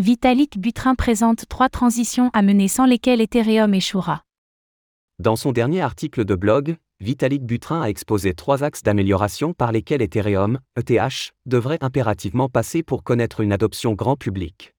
[0.00, 4.22] Vitalik Buterin présente trois transitions à mener sans lesquelles Ethereum échouera.
[5.18, 10.00] Dans son dernier article de blog, Vitalik Buterin a exposé trois axes d'amélioration par lesquels
[10.00, 14.72] Ethereum, ETH, devrait impérativement passer pour connaître une adoption grand public.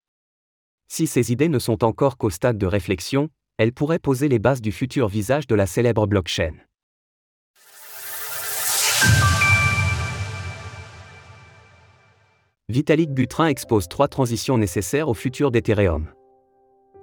[0.88, 3.28] Si ces idées ne sont encore qu'au stade de réflexion,
[3.58, 6.54] elles pourraient poser les bases du futur visage de la célèbre blockchain.
[12.70, 16.06] Vitalik Buterin expose trois transitions nécessaires au futur d'Ethereum.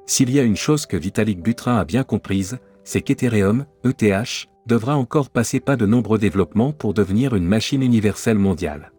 [0.07, 4.97] S'il y a une chose que Vitalik Buterin a bien comprise, c'est qu'Ethereum, ETH, devra
[4.97, 8.93] encore passer pas de nombreux développements pour devenir une machine universelle mondiale.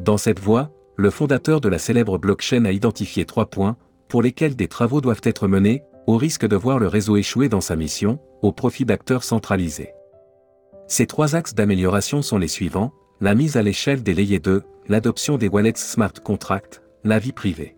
[0.00, 3.76] Dans cette voie, le fondateur de la célèbre blockchain a identifié trois points,
[4.08, 7.60] pour lesquels des travaux doivent être menés, au risque de voir le réseau échouer dans
[7.60, 9.92] sa mission, au profit d'acteurs centralisés.
[10.88, 15.36] Ces trois axes d'amélioration sont les suivants, la mise à l'échelle des layers 2, l'adoption
[15.36, 17.76] des wallets smart contracts, la vie privée.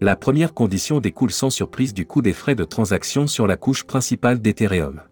[0.00, 3.84] La première condition découle sans surprise du coût des frais de transaction sur la couche
[3.84, 5.02] principale d'Ethereum.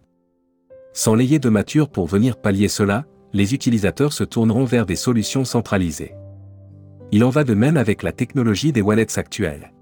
[0.93, 5.45] Sans layer de mature pour venir pallier cela, les utilisateurs se tourneront vers des solutions
[5.45, 6.15] centralisées.
[7.11, 9.73] Il en va de même avec la technologie des wallets actuels.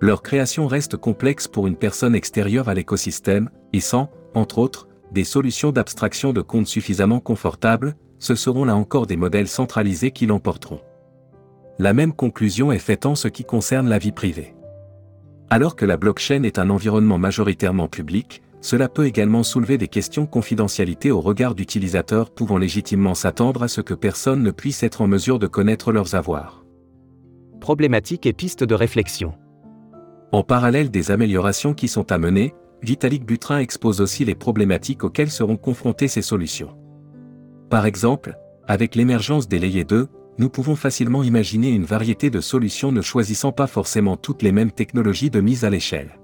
[0.00, 5.24] Leur création reste complexe pour une personne extérieure à l'écosystème, et sans, entre autres, des
[5.24, 10.80] solutions d'abstraction de compte suffisamment confortables, ce seront là encore des modèles centralisés qui l'emporteront.
[11.78, 14.54] La même conclusion est faite en ce qui concerne la vie privée.
[15.50, 20.26] Alors que la blockchain est un environnement majoritairement public, cela peut également soulever des questions
[20.26, 25.06] confidentialité au regard d'utilisateurs pouvant légitimement s'attendre à ce que personne ne puisse être en
[25.06, 26.64] mesure de connaître leurs avoirs.
[27.60, 29.34] Problématiques et pistes de réflexion.
[30.32, 35.30] En parallèle des améliorations qui sont à mener, Vitalik Buterin expose aussi les problématiques auxquelles
[35.30, 36.76] seront confrontées ces solutions.
[37.70, 42.92] Par exemple, avec l'émergence des layers 2, nous pouvons facilement imaginer une variété de solutions
[42.92, 46.18] ne choisissant pas forcément toutes les mêmes technologies de mise à l'échelle.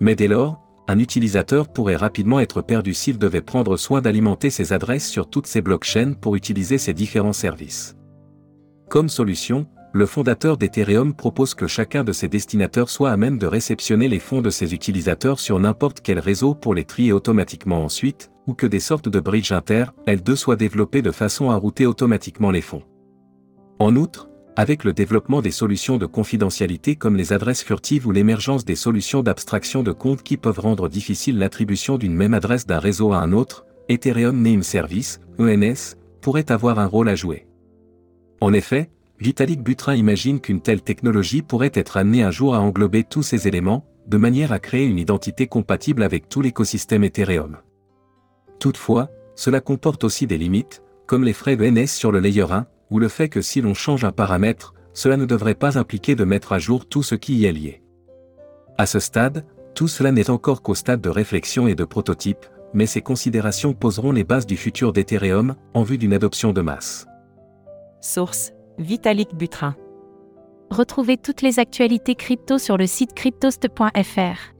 [0.00, 4.72] Mais dès lors, un utilisateur pourrait rapidement être perdu s'il devait prendre soin d'alimenter ses
[4.72, 7.96] adresses sur toutes ces blockchains pour utiliser ces différents services.
[8.90, 13.46] Comme solution, le fondateur d'Ethereum propose que chacun de ses destinataires soit à même de
[13.46, 18.30] réceptionner les fonds de ses utilisateurs sur n'importe quel réseau pour les trier automatiquement ensuite,
[18.46, 22.50] ou que des sortes de bridges inter, L2 soient développées de façon à router automatiquement
[22.50, 22.82] les fonds.
[23.78, 28.64] En outre, avec le développement des solutions de confidentialité comme les adresses furtives ou l'émergence
[28.64, 33.12] des solutions d'abstraction de comptes qui peuvent rendre difficile l'attribution d'une même adresse d'un réseau
[33.12, 37.46] à un autre, Ethereum Name Service, ENS, pourrait avoir un rôle à jouer.
[38.40, 38.90] En effet,
[39.22, 43.46] Vitalik Buterin imagine qu'une telle technologie pourrait être amenée un jour à englober tous ces
[43.46, 47.58] éléments, de manière à créer une identité compatible avec tout l'écosystème Ethereum.
[48.58, 52.66] Toutefois, cela comporte aussi des limites, comme les frais de NS sur le layer 1,
[52.90, 56.24] ou le fait que si l'on change un paramètre, cela ne devrait pas impliquer de
[56.24, 57.80] mettre à jour tout ce qui y est lié.
[58.76, 59.46] À ce stade,
[59.76, 62.44] tout cela n'est encore qu'au stade de réflexion et de prototype,
[62.74, 67.06] mais ces considérations poseront les bases du futur d'Ethereum en vue d'une adoption de masse.
[68.00, 68.52] Source
[68.82, 69.76] Vitalik Buterin.
[70.70, 74.52] Retrouvez toutes les actualités crypto sur le site cryptost.fr.